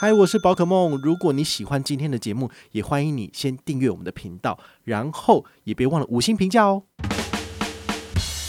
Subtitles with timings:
[0.00, 0.96] 嗨，我是宝可梦。
[1.02, 6.84] 如果你喜欢今天的节目，也欢迎你先订阅我们的频道，然后也别忘了五星评价哦。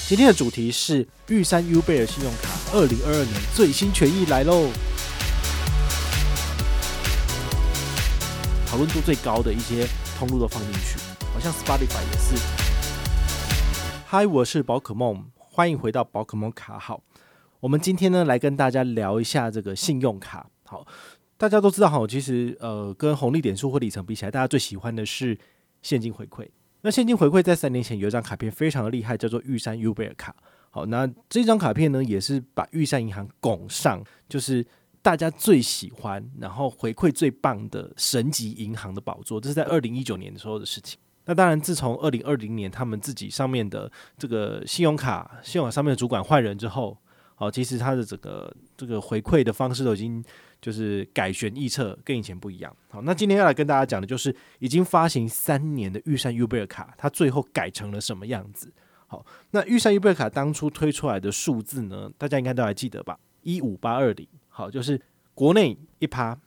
[0.07, 4.69] 今天的主题是玉山 U 贝尔信用卡二零二二年最新权益来喽，
[8.67, 9.87] 讨论度最高的一些
[10.19, 10.99] 通路都放进去，
[11.33, 12.35] 好像 Spotify 也是。
[14.05, 17.01] 嗨，我是宝可梦，欢迎回到宝可梦卡号。
[17.61, 20.85] 我们今天呢，来跟大家聊一下这个信用卡，好。
[21.39, 25.37] 大家都知道哈，其实呃，跟红利点数或里程比起来，大家最喜欢的是
[25.81, 26.45] 现金回馈。
[26.81, 30.35] 那现金回馈在三年前有一张卡片非常的厉害，叫做玉山 U 贝尔卡。
[30.69, 34.67] 好，那这张卡片呢，也是把玉山银行拱上，就是
[35.01, 39.39] 大家最喜欢，然后回馈最棒的神级银行的宝座。
[39.39, 40.99] 这是在二零一九年的时候的事情。
[41.23, 46.97] 那当然，自从二零二零年他们自己上面的这个信用卡，信用卡上面的主管换人之后，
[47.39, 50.21] 好，其实它的整个这个回馈的方式都已经。
[50.61, 52.75] 就是改弦易辙，跟以前不一样。
[52.89, 58.69] 好，那今天要来跟大家讲的就是已经发行三年的玉山 U 贝尔卡，它最后改成了什么样子？
[59.07, 63.17] 好，那玉山 U 贝尔卡当初推出来的数字呢，大家应该都还记得吧？
[63.41, 64.99] 一五八二零，好，就是
[65.33, 66.37] 国内一趴，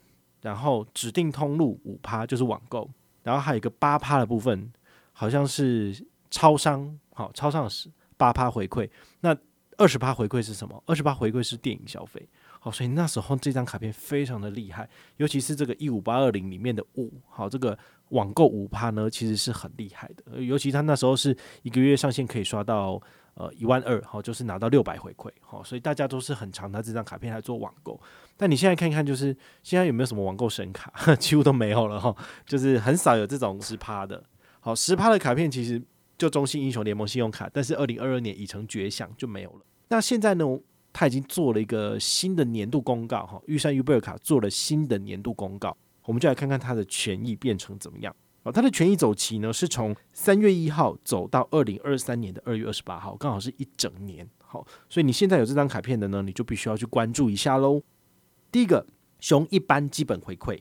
[0.42, 2.90] 然后指定通路五趴，就是网购，
[3.22, 4.70] 然后还有一个八趴的部分，
[5.14, 8.86] 好像是超商，好，超商是八趴回馈。
[9.20, 9.34] 那
[9.78, 10.82] 二十趴回馈是什么？
[10.86, 12.28] 二十趴回馈是电影消费。
[12.60, 17.76] 好，所以那时候这张卡片非常的厉害，尤其是这个一五八二零里面的五，好，这个
[18.10, 20.40] 网购五趴呢，其实是很厉害的。
[20.40, 23.02] 尤其他那时候是一个月上限可以刷到
[23.34, 28.00] 呃一万二，好，就是拿到六百回馈，好，所以大家都是很常拿这张卡片来做网购。
[28.36, 30.92] 但你现在看看，就是现在有没有什么网购神卡？
[31.16, 32.14] 几乎都没有了哈，
[32.46, 34.22] 就是很少有这种十趴的。
[34.60, 35.82] 好，十趴的卡片其实
[36.22, 39.60] 就中信英雄联盟信用卡，但是二零二二年已成绝响，就没有了。
[39.88, 40.44] 那现在呢？
[40.94, 48.14] 他已经做了一个新的年度公告，哈，玉山 U 贝尔卡做了新的年度公告，我们就来看看它的权益变成怎么样。
[48.42, 54.28] 哦，它的权益走期呢是从三月一号走到二零二三年的二月二十八号，刚好是一整年。
[54.38, 57.80] 好，所以你现在有这张卡片的呢，你就必须要去关注一下喽。
[58.50, 58.86] 第一个，
[59.18, 60.60] 熊一般基本回馈，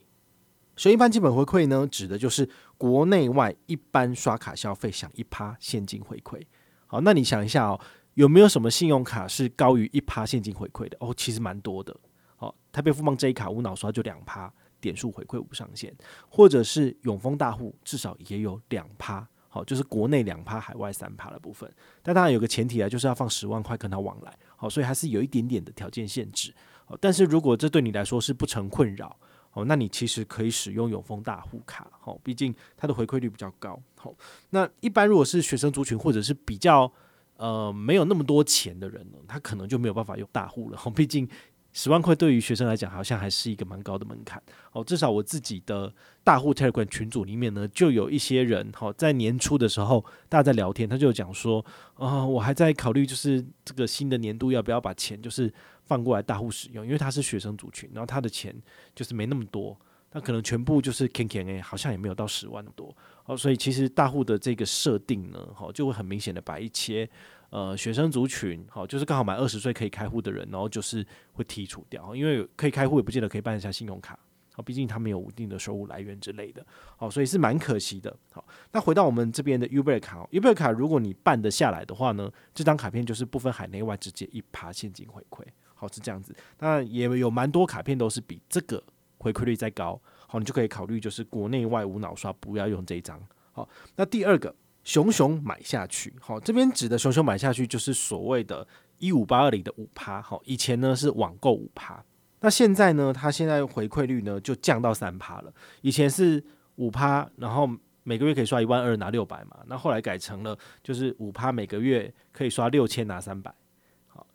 [0.82, 6.42] 所以一般基本回馈呢，指的就是国内外一般刷卡消费享一趴现金回馈。
[6.88, 7.80] 好，那你想一下哦。
[8.16, 10.98] 有没有什么信用卡是高于一趴现金回馈的？
[11.00, 11.96] 哦，其实蛮多的。
[12.40, 15.96] 哦，台北富邦这一卡无脑刷就两趴点数回馈无上限，
[16.28, 19.26] 或者是永丰大户至少也有两趴。
[19.50, 21.72] 好，就是国内两趴，海外三趴的部分。
[22.02, 24.36] 但当然有个前提啊，就是要放十万块跟他往来。
[24.56, 26.52] 好，所以还是有一点点的条件限制。
[26.86, 29.16] 好，但是如果这对你来说是不成困扰，
[29.54, 31.90] 哦，那你其实可以使用永丰大户卡。
[32.00, 33.82] 好，毕竟它的回馈率比较高。
[33.96, 34.14] 好，
[34.50, 36.92] 那一般如果是学生族群或者是比较。
[37.38, 40.80] 呃，没有那么多钱的人呢，他可能就没有办法用大户了。
[40.86, 41.28] 哦毕竟
[41.74, 44.40] 十万块对于学生来讲，好像还是一个蛮高的门槛。
[44.74, 45.92] 哦，至少我自己的
[46.24, 55.52] 大户泰尔管群组里面呢，就有一些人，好，在年初的时候，大家在聊天，他就讲说，啊、我还在考虑，就是这个新的年度要不要把钱就是
[55.92, 58.56] 放过来大户使用，因为他是学生族群，然后他的钱
[58.96, 59.78] 就是没那么多。
[60.14, 65.40] 那可能全部就是 K K A，好像也没有到十万那么多哦，所以其实大户的这个设定呢，
[65.74, 67.10] 就会很明显的把一些
[67.50, 74.20] 呃学生族群，好就是刚好满二十岁可以开户的人，然后就是会剔除掉，因为可以开户也不见得可以办一下信用卡，
[74.54, 76.66] 好，毕竟他没有稳定的收入来源之类的，
[76.98, 78.14] 好，所以是蛮可惜的。
[78.34, 85.46] 好，那回到我们这边的 U 贝尔卡，U 贝尔卡如果你办得下来的话呢，这张卡片就是不分海内外直接一趴现金回馈，
[85.82, 86.36] 好是这样子。
[86.60, 88.84] 那也有蛮多卡片都是比这个。
[89.24, 93.22] 回馈率再高，好，你就可以考虑就是国内外无脑刷，不要用这一张。
[93.52, 102.04] 好，那第二个熊熊买下去，好，这边指的熊熊买下去就是所谓的一五八二零的五趴，好，以前呢是网购五趴，
[102.40, 105.54] 那现在呢，它现在回馈率呢就降到三趴了。
[105.82, 106.44] 以前是
[106.78, 107.70] 五趴，然后
[108.02, 113.54] 每个月可以刷一万二拿六百嘛，那后来改成了就是五趴，每个月可以刷六千拿三百，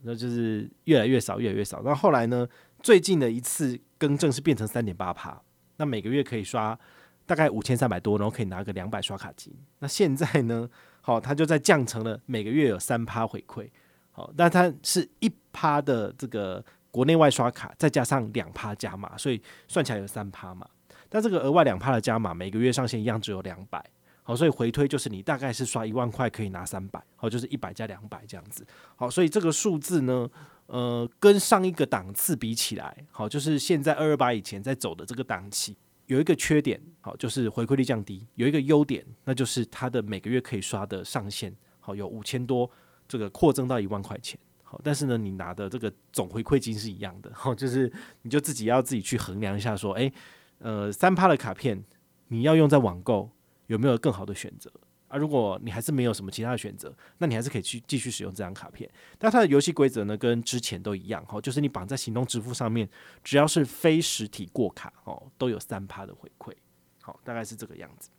[0.06, 1.82] 那就是越来越少，越来越少。
[1.84, 2.48] 那后来呢，
[2.80, 3.78] 最近的一次。
[3.98, 5.40] 更正是变成三点八趴，
[5.78, 6.78] 那每个月可以刷
[7.24, 9.50] 大概五千三百多，然后可以拿个两百刷卡金。
[9.78, 10.68] 那现在呢，
[11.00, 13.70] 好，它就在降成了每个月有三趴回馈，
[14.12, 20.68] 好，但它是一趴的这个国内外刷卡，再加上两趴加码，所以算起来有三趴嘛。
[21.08, 23.82] 但这个额外两趴的加码，每个月上限一样只有两百，
[24.26, 30.28] 好，所以回推就是你大概是刷一万块可以拿三百，好，就是一百加两百这样子，好，所以这个数字呢。
[30.68, 35.76] 呃，跟上一个档次比起来，好，就是现在二二八以前在走的这个档期，
[36.06, 42.68] 有一个缺点，好，就是回馈率降低；有一个优点，那就是它的每个月可以刷的上限，好，有五千多，
[43.06, 47.92] 这个扩增到一万块钱，好，但是呢，你拿的这个总回馈金是一样的，好，就是
[48.22, 50.12] 你就自己要自己去衡量一下，说，诶，
[50.58, 51.80] 呃，三趴的卡片
[52.26, 53.30] 你要用在网购
[53.66, 54.72] 有没有更好的选择？
[55.08, 58.90] 啊，如果你还是没有什么其他的选择，那你还是可以去继续使用这张卡片。
[59.18, 62.88] 但它的游戏规则呢，跟之前都一样，哈，就是你绑在行动支付上面，
[63.22, 66.52] 只要是非实体过卡，哦，都有三趴的回馈，
[67.00, 68.10] 好，大概是这个样子。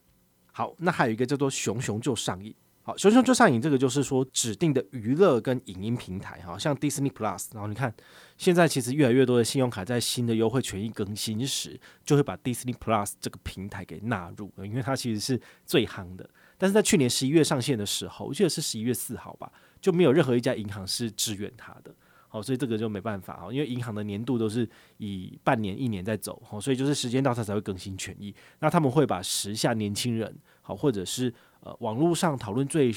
[0.54, 2.56] 好，那还有一个叫做“熊熊就上瘾”。
[2.88, 7.48] 好，熊熊就上瘾，这个就是说指定的娱乐跟影音平台，哈，像 Disney Plus。
[7.52, 7.94] 然后你看，
[8.38, 16.30] 现在其实越来越多的信用卡在新的优惠权益更新时，就会把 Disney Plus 这个平台给纳入，因为它其实是最夯的。
[16.58, 19.52] 但是在去年十一月上线的时候，我记得是十一月四号吧，
[19.82, 21.94] 就没有任何一家银行是支援它的。
[22.30, 28.34] 好，所以这个就没办法啊，因为银行的年度都是以半年、一年在走，好，所以就是时间到它才会更新权益。
[28.60, 31.34] 那他们会把时下年轻人，好，或者是
[31.68, 32.94] 呃网络上讨论最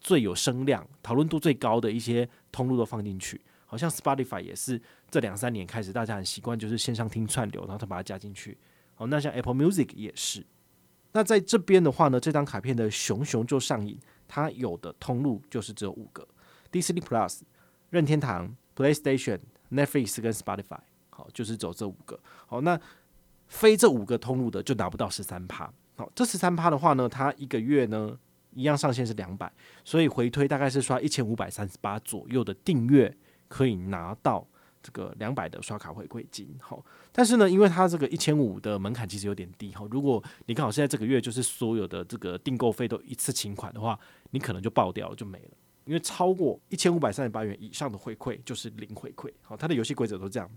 [0.00, 3.40] 最有声量、讨论度最高的一些通路都放进去。
[3.66, 4.80] 好像 Spotify 也是
[5.10, 8.56] 这两三年开始，大家很习惯就是线上听串流，然后他把它加进去。
[8.94, 10.44] 好，那像 Apple Music 也是。
[11.12, 13.98] 那在这边的话呢，这张卡片的熊熊就上瘾，
[14.28, 16.26] 它有的通路就是只有五个
[16.70, 17.40] ：Disney Plus、
[17.90, 19.40] 任天堂、PlayStation、
[19.70, 20.80] Netflix 跟 Spotify。
[21.10, 22.18] 好，就是走这五个。
[22.46, 22.78] 好，那
[23.48, 25.72] 非这五个通路的就拿不到十三趴。
[25.96, 28.18] 好，这十三趴的话呢，它一个月呢
[28.54, 29.52] 一样上限是两百，
[29.84, 33.14] 所以回推大概是刷一千五百三十八左右的订阅
[33.48, 34.46] 可以拿到。
[34.84, 43.96] 这个两百的刷卡回馈金，好，但是呢，因为它这个一千五的门槛其实有点低，哈，如果你刚好现在这个月就是所有的这个订购费都一次清款的话，
[44.32, 45.50] 你可能就爆掉了，就没了，
[45.84, 50.50] 因为超过一千五百三十八元以上的回馈就是零回馈，好，它的游戏规则都这样，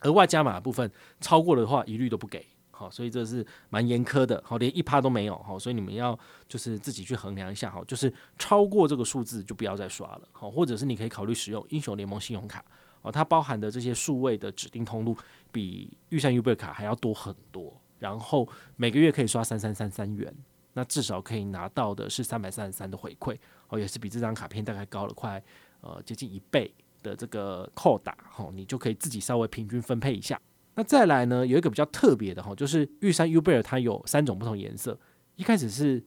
[0.00, 2.44] 额外加码的部分超过的话一律都不给，
[2.78, 6.16] 好，所以这是蛮严苛的，好，连一趴都没有，好，所以你们要
[6.48, 12.64] 就是自己去衡量一下，好，就是超过这个数字就不要再刷了，好，或者是你可以考虑使用英雄联盟信用卡。
[13.02, 15.16] 哦，它包含的这些数位的指定通路
[15.52, 20.32] 比预算 UBER 卡还要多很多，然后每个月可以刷三三三三元，
[20.72, 23.38] 那至少可以拿到的是三百三十三的回馈，
[23.68, 25.42] 哦，也是比这张卡片大概高了快
[25.80, 30.40] 呃接近一倍的这个扣打，哦，你就可以自己稍微平均分配一下。
[30.78, 34.96] 那再来呢，有一个比较特别的哈，就是玉山 UBER 它有三种不同颜色，
[35.34, 36.06] 一开始是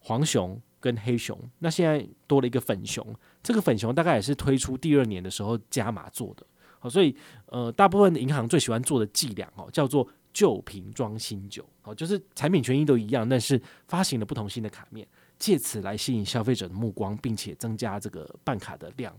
[0.00, 0.60] 黄熊。
[0.78, 3.04] 跟黑熊，那现在多了一个粉熊，
[3.42, 6.46] 这个粉熊大概也是推出第二年的时候加码做的，
[6.78, 7.16] 好，所以
[7.46, 15.04] 呃，大部分银行最喜欢做的伎俩哦，叫做旧瓶装新酒，哦，就是产品权益都一样，但是发行了不同新的卡面，
[15.40, 19.12] 借此来吸引消费者的目光，并且增加这个办卡的量，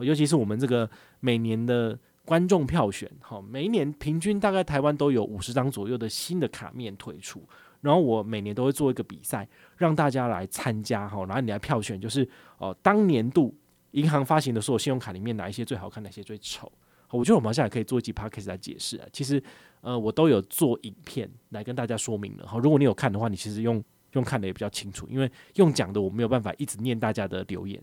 [0.00, 0.90] 尤其是我们这个
[1.20, 7.42] 每年的观众票选，好，每一年平均大概台湾都有五十张左右的新的卡面推出。
[7.80, 12.26] 然后我每年都会做一个比赛，让大家来参加哈，然后你来票选，就是
[12.56, 13.54] 哦，当年度
[13.90, 16.72] 银行发行的所有信用卡里面哪一些最好看，哪些最丑。
[17.10, 19.06] 我觉得我们现在可以做一集 podcast 来解释啊。
[19.12, 19.40] 其实
[19.82, 22.46] 呃，我都有做影片来跟大家说明了。
[22.46, 27.78] 好，如果你有看的话，你其实用用看的也比较清楚，因为用讲的我没有办法一直念大家的留言，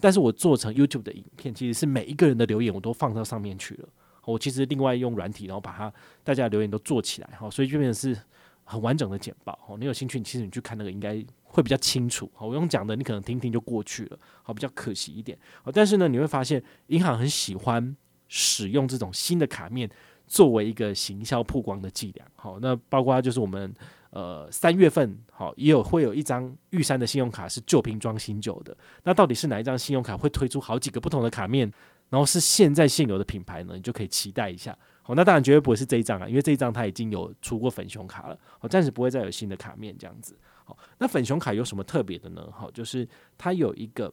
[0.00, 3.88] 但是我做成 YouTube 的影片，其实是每一个人的留言我都放到上面去了。
[4.24, 5.92] 我其实另外用软体，然后把它
[6.24, 8.20] 大家留言都做起来哈，所以就变成是。
[8.68, 12.28] 很完整的简报哦，你有兴趣，其实你去看那个应该会比较清楚。
[12.34, 15.38] 好，我用讲的，你可能听听就过去了，好，比较可惜一点。
[15.62, 17.96] 好，但是呢，你会发现银行很喜欢
[18.26, 19.88] 使用这种新的卡面
[20.26, 22.26] 作为一个行销曝光的伎俩。
[22.34, 23.72] 好，那包括就是我们
[24.16, 28.74] 呃三月份好也有会有一张玉山的信用卡是旧瓶装新酒的。
[29.04, 31.70] 那到底是哪一张信用卡会推出好几个不同的卡面，
[32.08, 33.74] 然后是现在现有的品牌呢？
[33.74, 34.76] 你就可以期待一下。
[35.02, 40.34] 好，那当然绝对不会是这一张啊，因为这一张它已经有出过粉熊卡了，好，暂时不会再有新的卡面这样子。
[40.64, 42.48] 好，那粉熊卡有什么特别的呢？
[42.50, 43.06] 好，就是
[43.36, 44.10] 它有一个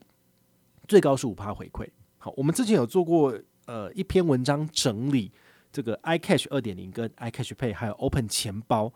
[0.85, 1.87] 最高是五趴回馈。
[2.17, 5.31] 好，我们之前有做过呃一篇文章整理
[5.71, 8.93] 这个 iCash 二点零跟 iCash Pay 还有 Open 钱包，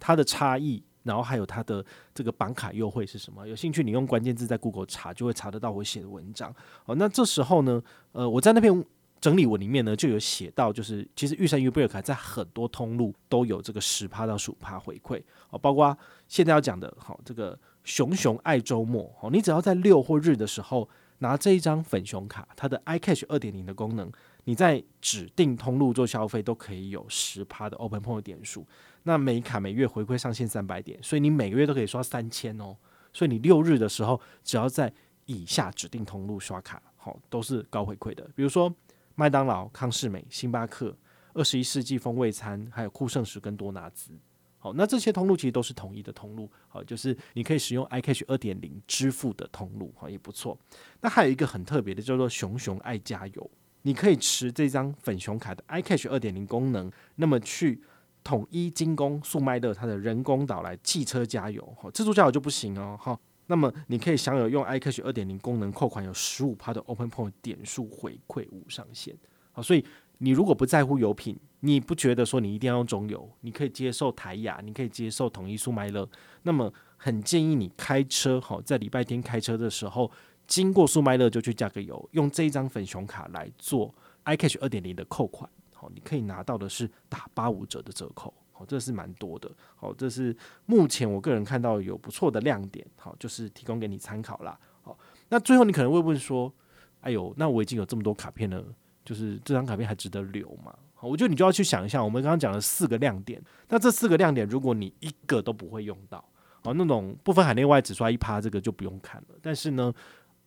[0.00, 3.46] 它的差异，然后还有它的这个绑卡优惠是什么？
[3.46, 6.52] 有兴趣你用关键字在 Google 查就会查得到我写的文章。
[6.84, 7.80] 好，那这时候呢，
[8.10, 8.84] 呃，我在那篇。
[9.20, 15.94] 整理文里面呢，就有写到，就是其实玉山 UBER 卡在很多通路都有这个十趴到十五趴回馈哦，包括
[16.26, 20.88] 现在要讲的，好这个熊熊爱周末哦，你只要在六或日的时候
[21.18, 24.10] 拿这一张粉熊卡，它的 iCash 二点零的功能，
[24.44, 28.66] 你在指定通路做消费都可以有十趴的 Open Point 点数，
[29.02, 32.76] 那每卡每月回馈上限三百点，所以你每个月都可以刷三千哦，
[33.12, 34.92] 所以你六日的时候只要在
[35.26, 38.74] 以下指定通路刷卡，好都是高回馈的，比如说。
[39.16, 40.96] 麦当劳、康是美、星巴克、
[41.34, 44.12] 二十一世纪风味餐，还有酷盛食跟多拿滋，
[44.58, 50.58] 好，那这些通路其实都是统一的通路，好，就是你可以使用 iCash 二点零支付的通路，好，也不错。
[51.02, 53.50] 那还有一个很特别的叫做熊熊爱加油，
[53.82, 57.80] 你可以持这张粉熊卡的 iCash 二点零功能，那么去
[58.22, 69.16] 统一金工、速卖乐它的人工岛来汽车加油，好，自助加油就不行哦，好，那么你可以享有用 iCash 二点零功能扣款有十五趴的 Open Point 点数回馈无上限，
[69.52, 69.84] 好，所以。
[70.22, 76.06] 你如果不在乎油品，你不觉得说你一定要用中油，你可以接受台亚，你可以接受统一速卖乐，
[76.42, 80.10] 那么很建议你开车好，在礼拜天开车的时候，
[80.50, 96.52] 经过速卖乐就去加个油，用这一张粉熊卡来做 iCash 二点零的扣款，好，你可以拿到的是打八五折的折扣，好，这是蛮多的，好，这是目前我个人看到有不错的亮点，好，就是提供给你参考啦，好，那最后你可能会问说，
[97.00, 98.62] 哎呦，那我已经有这么多卡片了。
[99.02, 100.72] 就是这张卡片还值得留吗？
[101.00, 106.22] 我觉得你就要去想一下，我们刚刚讲了四个亮点，那这四个亮点，如果你一个都不会用到，
[106.62, 109.28] 哦，那种不分海内外只刷一趴，这个就不用看了。
[109.40, 109.92] 但是呢，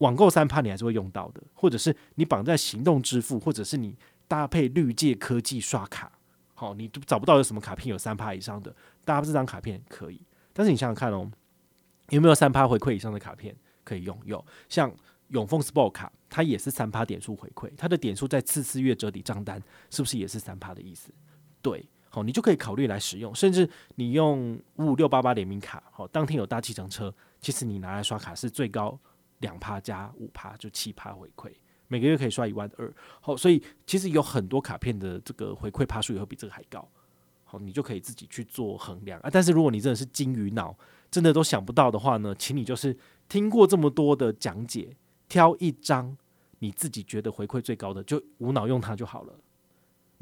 [0.03, 3.95] 网购三趴你还是会用到的，或者是你绑在行动支付，或者是你
[4.27, 6.12] 搭配绿界科技刷卡，
[6.53, 10.22] 好，你找不到有什么卡片有三趴以上的，搭这张卡片可以。
[10.51, 11.31] 但是你想想看哦，
[12.10, 14.19] 有没有三趴回馈以上的卡片可以用？
[14.25, 14.93] 有，像。
[15.29, 21.12] 永丰 Sport 卡，它也是三趴点数回馈，它的点数在次次月折抵账单，是不是也是三趴的意思？
[21.60, 29.00] 对，好，你就可以考虑来使用，甚至你用五五六八八联名卡，好，当天有搭计程车，其实你拿来刷卡是最高
[29.44, 31.52] 两趴加五趴，就七趴回馈，
[31.88, 36.90] 每个月可以刷一万二，好，所以其实有很多卡片的这个回馈趴数也会比这个还高，
[37.44, 39.30] 好，你就可以自己去做衡量啊。
[39.32, 40.76] 但是如果你真的是金鱼脑，
[41.12, 42.98] 真的都想不到的话呢，请你就是
[43.30, 44.96] 听过这么多的讲解。
[45.30, 46.16] 挑一张
[46.60, 49.34] 你自己觉得回馈最高的，就无脑用它就好了。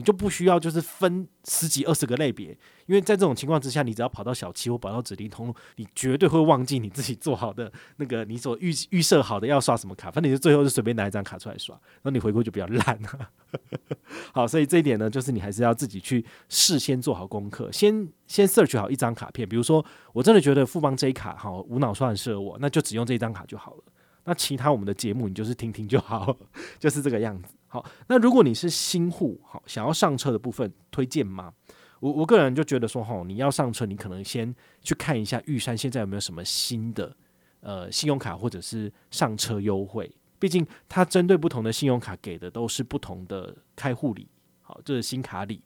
[0.02, 13.30] 你就不需要就是分十几二十个类别，因为在这种情况之下，你只要跑到小七或跑到指定通路，你绝对会忘记你自己做好的那个你所预预设好的要刷什么卡，反正你就最后就随便拿一张卡出来刷，然后你回馈就比较烂了。
[14.34, 23.84] 好，所以这一点呢，就是你还是要自己去事先做好功课，先先 search 好一张卡片，比如说我真的觉得富邦这一卡好无脑刷很适合我，那就只用这一张卡就好了。
[24.24, 26.38] 那其他我们的节目你就是听听就好，
[26.80, 27.56] 就是这个样子。
[27.68, 31.54] 好，那如果你是新户，好想要上车的部分推荐吗？
[32.00, 37.16] 我我个人就觉得说，哈，你要上车，你可能先去看一下玉山现在有没有什么新的
[37.62, 40.12] 呃信用卡或者是上车优惠。
[40.38, 44.28] 毕竟它针对不同的信用卡给的都是不同的开户礼，
[44.62, 45.62] 好，这是新卡礼。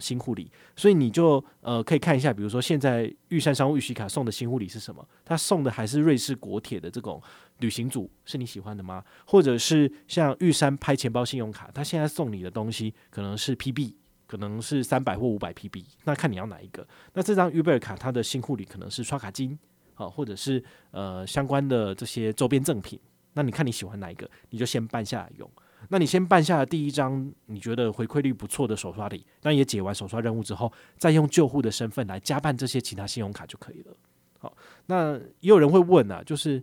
[0.00, 5.06] 新护理，所以你就呃可以看一下，比如说现在玉山商务预习卡送的新护理是什么？
[5.24, 7.22] 他送的还是瑞士国铁的这种
[7.58, 9.04] 旅行组，是你喜欢的吗？
[9.26, 13.94] 或者是像玉山拍钱包信用卡，他现在送你的东西可能是 PB，
[14.26, 16.86] 可能是三百或五百 PB，那看你要哪一个。
[17.14, 19.58] 那这张 Uber 卡它的新护理可能是刷卡金，
[19.94, 22.98] 好，或者是呃相关的这些周边赠品，
[23.32, 25.50] 那你看你喜欢哪一个，你就先办下来用。
[25.88, 33.96] 那你先办下了第一张你觉得回馈率不错的手刷礼，那也解完手刷任务之后，再用旧户的身份来加办这些其他信用卡就可以了。
[34.38, 34.56] 好，
[34.86, 36.62] 那也有人会问啊，就是，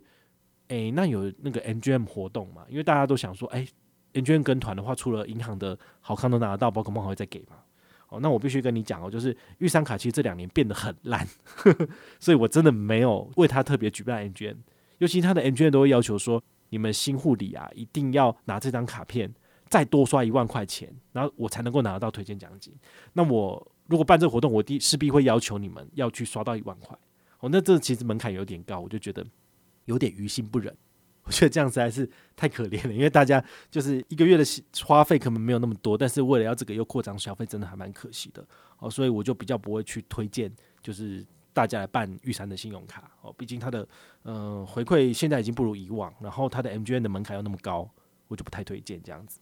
[0.68, 2.66] 诶、那有那个 MGM 活动嘛？
[2.70, 3.68] 因为大家都想说，诶
[4.14, 7.58] ，MGM 跟团的话，除了银行的好康都拿得到，宝可梦还会再给吗？
[8.10, 11.28] 哦，那我必须跟你讲哦，就是玉山卡其实这两年变得很烂，
[12.20, 14.58] 所以我真的没有为他特别举办 MGM，
[15.00, 16.44] 尤其他的 MGM 都会要求说。
[16.76, 19.34] 你们新护理啊，一定要拿这张卡片
[19.70, 22.74] 再多刷一万块钱，然后我才能够拿得到推荐奖金。
[23.14, 26.94] 那我如果办这个活动，我第势必会要求你们要去刷到一万块。
[27.40, 29.26] 哦，那这其实门槛有点高，我就觉得
[29.86, 30.76] 有点于心不忍。
[31.24, 33.42] 我觉得这样实在是太可怜了，因为大家
[33.72, 34.44] 就是一个月的
[34.84, 38.46] 花费可能没有那么多，但是为了要这个又扩张消费，真的还蛮可惜的。
[38.80, 41.26] 哦，所以我就比较不会去推荐，就是。
[41.56, 43.88] 大家来办玉山的信用卡哦，毕竟它的
[44.24, 47.90] 呃回馈现在已经不如以往，然后它的 MGM 的门槛又那么高，
[48.28, 49.40] 我就不太推荐这样子。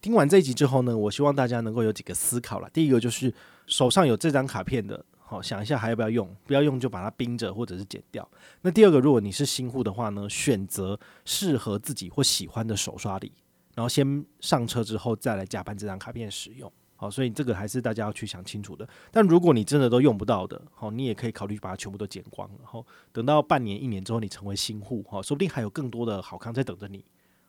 [0.00, 2.70] 听完这一集之后呢，我希望大家能够有几个思考了。
[2.70, 3.34] 第一个就是
[3.66, 8.28] 手上有这张卡片的，好想一下还要不要用，不要用就把它冰着或者是剪掉。
[8.60, 13.32] 那第二个，如果你是新户的话呢，选择适合自己或喜欢的手刷礼，
[13.74, 16.72] 然后先上车之后再来加办这张卡片使用。
[17.02, 18.88] 好，所以这个还是大家要去想清楚的。
[19.10, 27.04] 但如果你真的都用不到的，好，你也可以考虑把它全部都剪光，然后等到半年、一年之后，你成为新户，好，说不定还有更多的好康在等着你。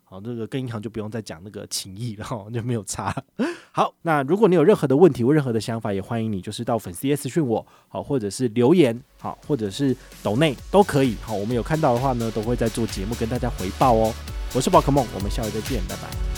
[0.06, 3.16] 好，这个跟银行就不用再讲那个情谊了，哈，就没有差。
[3.72, 11.16] 好，那如果你有任何的问题或任何的想法，也欢迎你就是到粉丝页私讯我，好，或者是留言，好，或者是抖内都可以。
[11.22, 14.12] 好，我们有看到的话呢，都会在做节目跟大家回报哦。
[14.56, 16.33] 我是宝可梦，我们下回再见，拜拜。